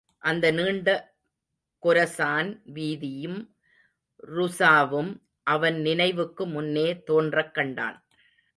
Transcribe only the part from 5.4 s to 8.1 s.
அவன் நினைவுக்கு முன்னே தோன்றக் கண்டான்.